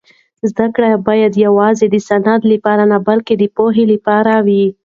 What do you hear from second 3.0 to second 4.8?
بلکې د پوهې لپاره وي.